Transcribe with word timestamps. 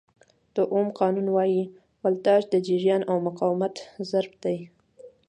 د 0.55 0.57
اوم 0.73 0.87
قانون 0.99 1.27
وایي 1.35 1.63
ولټاژ 2.03 2.41
د 2.49 2.55
جریان 2.67 3.01
او 3.11 3.17
مقاومت 3.27 3.75
ضرب 4.11 4.33
دی. 4.43 4.57